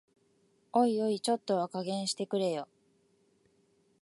[0.73, 2.67] おいおい、ちょっとは加減してくれよ